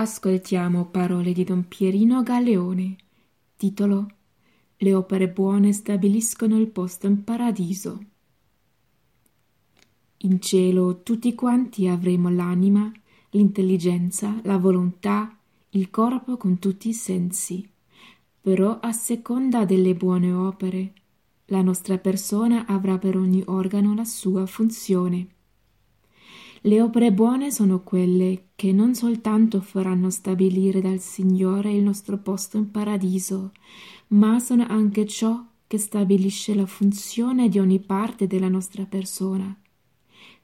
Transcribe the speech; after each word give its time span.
Ascoltiamo 0.00 0.84
parole 0.84 1.32
di 1.32 1.42
Don 1.42 1.66
Pierino 1.66 2.22
Galeone. 2.22 2.96
Titolo 3.56 4.06
Le 4.76 4.94
opere 4.94 5.28
buone 5.28 5.72
stabiliscono 5.72 6.56
il 6.56 6.68
posto 6.68 7.08
in 7.08 7.24
paradiso. 7.24 8.04
In 10.18 10.40
cielo 10.40 11.02
tutti 11.02 11.34
quanti 11.34 11.88
avremo 11.88 12.30
l'anima, 12.30 12.92
l'intelligenza, 13.30 14.38
la 14.44 14.56
volontà, 14.56 15.36
il 15.70 15.90
corpo 15.90 16.36
con 16.36 16.60
tutti 16.60 16.90
i 16.90 16.94
sensi. 16.94 17.68
Però 18.40 18.78
a 18.78 18.92
seconda 18.92 19.64
delle 19.64 19.96
buone 19.96 20.30
opere, 20.30 20.92
la 21.46 21.60
nostra 21.60 21.98
persona 21.98 22.66
avrà 22.66 22.98
per 22.98 23.16
ogni 23.16 23.42
organo 23.46 23.96
la 23.96 24.04
sua 24.04 24.46
funzione. 24.46 25.37
Le 26.62 26.82
opere 26.82 27.12
buone 27.12 27.52
sono 27.52 27.82
quelle 27.82 28.48
che 28.56 28.72
non 28.72 28.94
soltanto 28.94 29.60
faranno 29.60 30.10
stabilire 30.10 30.80
dal 30.80 30.98
Signore 30.98 31.72
il 31.72 31.82
nostro 31.82 32.18
posto 32.18 32.56
in 32.56 32.70
paradiso, 32.72 33.52
ma 34.08 34.40
sono 34.40 34.66
anche 34.66 35.06
ciò 35.06 35.44
che 35.68 35.78
stabilisce 35.78 36.54
la 36.54 36.66
funzione 36.66 37.48
di 37.48 37.60
ogni 37.60 37.78
parte 37.78 38.26
della 38.26 38.48
nostra 38.48 38.84
persona. 38.86 39.56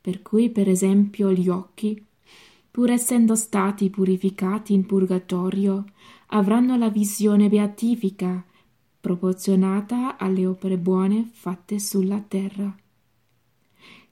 Per 0.00 0.22
cui, 0.22 0.50
per 0.50 0.68
esempio, 0.68 1.30
gli 1.30 1.48
occhi, 1.48 2.02
pur 2.70 2.90
essendo 2.90 3.36
stati 3.36 3.88
purificati 3.90 4.72
in 4.72 4.86
purgatorio, 4.86 5.84
avranno 6.28 6.76
la 6.76 6.88
visione 6.88 7.48
beatifica 7.48 8.44
proporzionata 9.00 10.16
alle 10.16 10.46
opere 10.46 10.76
buone 10.76 11.28
fatte 11.30 11.78
sulla 11.78 12.20
terra. 12.20 12.74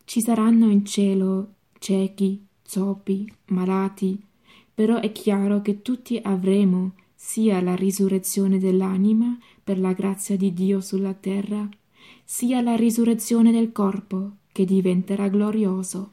Ci 0.05 0.21
saranno 0.21 0.71
in 0.71 0.85
cielo 0.85 1.55
ciechi, 1.79 2.47
zoppi, 2.63 3.31
malati, 3.47 4.23
però 4.75 5.01
è 5.01 5.11
chiaro 5.13 5.63
che 5.63 5.83
tutti 5.83 6.21
avremo 6.23 6.95
sia 7.15 7.61
la 7.61 7.75
risurrezione 7.75 8.59
dell'anima 8.59 9.37
per 9.65 9.79
la 9.79 9.93
grazia 9.93 10.37
di 10.37 10.53
Dio 10.53 10.81
sulla 10.81 11.15
terra, 11.15 11.69
sia 12.25 12.61
la 12.61 12.77
risurrezione 12.77 13.51
del 13.51 13.73
corpo 13.73 14.37
che 14.53 14.65
diventerà 14.65 15.29
glorioso. 15.29 16.11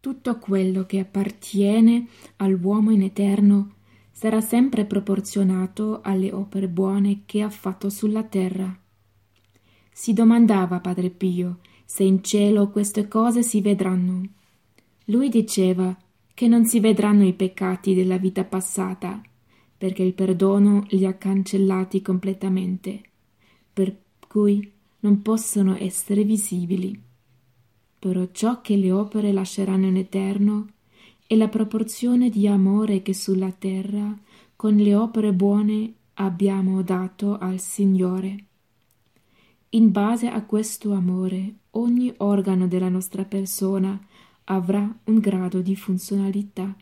Tutto 0.00 0.38
quello 0.38 0.86
che 0.86 1.00
appartiene 1.00 2.06
all'uomo 2.36 2.92
in 2.92 3.02
eterno 3.02 3.74
sarà 4.12 4.40
sempre 4.40 4.84
proporzionato 4.84 6.00
alle 6.02 6.32
opere 6.32 6.68
buone 6.68 7.22
che 7.26 7.42
ha 7.42 7.50
fatto 7.50 7.90
sulla 7.90 8.22
terra. 8.22 8.78
Si 9.92 10.12
domandava 10.12 10.80
Padre 10.80 11.10
Pio 11.10 11.58
se 11.84 12.04
in 12.04 12.22
cielo 12.22 12.70
queste 12.70 13.08
cose 13.08 13.42
si 13.42 13.60
vedranno. 13.60 14.22
Lui 15.06 15.28
diceva 15.28 15.96
che 16.34 16.48
non 16.48 16.64
si 16.64 16.80
vedranno 16.80 17.24
i 17.24 17.32
peccati 17.32 17.94
della 17.94 18.18
vita 18.18 18.44
passata, 18.44 19.20
perché 19.78 20.02
il 20.02 20.14
perdono 20.14 20.84
li 20.90 21.06
ha 21.06 21.14
cancellati 21.14 22.02
completamente, 22.02 23.02
per 23.72 23.96
cui 24.26 24.72
non 25.00 25.22
possono 25.22 25.76
essere 25.78 26.24
visibili. 26.24 26.98
Però 27.98 28.26
ciò 28.32 28.60
che 28.60 28.76
le 28.76 28.90
opere 28.90 29.32
lasceranno 29.32 29.86
in 29.86 29.96
eterno 29.96 30.66
è 31.26 31.34
la 31.36 31.48
proporzione 31.48 32.28
di 32.28 32.46
amore 32.46 33.02
che 33.02 33.14
sulla 33.14 33.50
terra 33.50 34.16
con 34.54 34.76
le 34.76 34.94
opere 34.94 35.32
buone 35.32 35.92
abbiamo 36.14 36.82
dato 36.82 37.36
al 37.38 37.60
Signore. 37.60 38.44
In 39.70 39.90
base 39.90 40.28
a 40.28 40.44
questo 40.44 40.92
amore, 40.92 41.54
ogni 41.70 42.12
organo 42.18 42.66
della 42.66 42.88
nostra 42.88 43.24
persona 43.24 44.00
avrà 44.48 44.94
un 45.04 45.18
grado 45.18 45.60
di 45.60 45.74
funzionalità. 45.74 46.74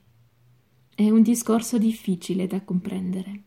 È 0.95 1.09
un 1.09 1.23
discorso 1.23 1.79
difficile 1.79 2.47
da 2.47 2.61
comprendere. 2.61 3.43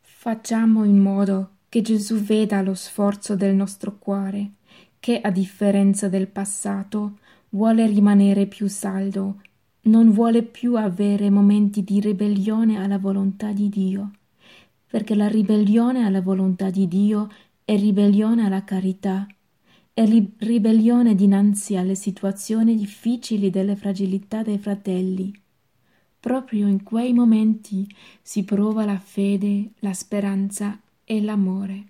Facciamo 0.00 0.84
in 0.84 0.98
modo 0.98 1.50
che 1.68 1.82
Gesù 1.82 2.16
veda 2.16 2.62
lo 2.62 2.74
sforzo 2.74 3.36
del 3.36 3.54
nostro 3.54 3.98
cuore, 3.98 4.52
che 5.00 5.20
a 5.20 5.30
differenza 5.30 6.08
del 6.08 6.28
passato 6.28 7.18
vuole 7.50 7.86
rimanere 7.86 8.46
più 8.46 8.68
saldo, 8.68 9.42
non 9.82 10.10
vuole 10.10 10.42
più 10.42 10.76
avere 10.76 11.30
momenti 11.30 11.84
di 11.84 12.00
ribellione 12.00 12.82
alla 12.82 12.98
volontà 12.98 13.52
di 13.52 13.68
Dio, 13.68 14.10
perché 14.86 15.14
la 15.14 15.28
ribellione 15.28 16.04
alla 16.04 16.22
volontà 16.22 16.70
di 16.70 16.88
Dio 16.88 17.28
è 17.64 17.76
ribellione 17.76 18.46
alla 18.46 18.64
carità 18.64 19.26
e 19.98 20.04
ribellione 20.38 21.16
dinanzi 21.16 21.74
alle 21.74 21.96
situazioni 21.96 22.76
difficili 22.76 23.50
delle 23.50 23.74
fragilità 23.74 24.44
dei 24.44 24.58
fratelli. 24.58 25.34
Proprio 26.20 26.68
in 26.68 26.84
quei 26.84 27.12
momenti 27.12 27.84
si 28.22 28.44
prova 28.44 28.84
la 28.84 29.00
fede, 29.00 29.70
la 29.80 29.92
speranza 29.92 30.80
e 31.02 31.20
l'amore. 31.20 31.84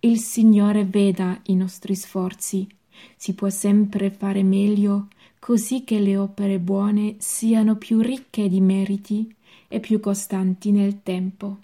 Il 0.00 0.18
Signore 0.18 0.84
veda 0.84 1.40
i 1.44 1.54
nostri 1.54 1.94
sforzi, 1.94 2.66
si 3.14 3.34
può 3.34 3.48
sempre 3.48 4.10
fare 4.10 4.42
meglio, 4.42 5.06
così 5.38 5.84
che 5.84 6.00
le 6.00 6.16
opere 6.16 6.58
buone 6.58 7.14
siano 7.18 7.76
più 7.76 8.00
ricche 8.00 8.48
di 8.48 8.60
meriti 8.60 9.32
e 9.68 9.78
più 9.78 10.00
costanti 10.00 10.72
nel 10.72 11.04
tempo. 11.04 11.58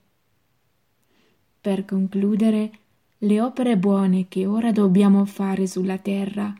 Per 1.60 1.84
concludere, 1.84 2.81
le 3.24 3.40
opere 3.40 3.78
buone 3.78 4.26
che 4.26 4.46
ora 4.46 4.72
dobbiamo 4.72 5.24
fare 5.24 5.68
sulla 5.68 5.98
terra 5.98 6.52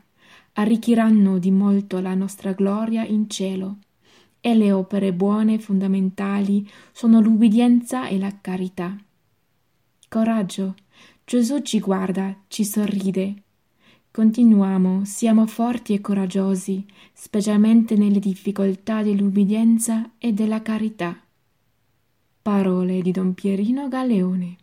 arricchiranno 0.53 1.37
di 1.37 1.51
molto 1.51 1.99
la 1.99 2.13
nostra 2.13 2.53
gloria 2.53 3.03
in 3.03 3.29
cielo, 3.29 3.77
e 4.39 4.55
le 4.55 4.71
opere 4.71 5.11
buone 5.13 5.59
fondamentali 5.59 6.69
sono 6.91 7.19
l'ubbidienza 7.19 8.07
e 8.07 8.17
la 8.17 8.31
carità. 8.39 8.95
Coraggio, 10.07 10.75
Gesù 11.25 11.59
ci 11.61 11.79
guarda, 11.79 12.35
ci 12.47 12.63
sorride. 12.63 13.33
Continuiamo, 14.11 15.05
siamo 15.05 15.47
forti 15.47 15.93
e 15.93 16.01
coraggiosi, 16.01 16.85
specialmente 17.13 17.95
nelle 17.95 18.19
difficoltà 18.19 19.01
dell'ubbidienza 19.01 20.11
e 20.17 20.31
della 20.33 20.61
carità. 20.61 21.17
Parole 22.41 23.01
di 23.01 23.11
Don 23.11 23.33
Pierino 23.33 23.87
Galeone 23.87 24.57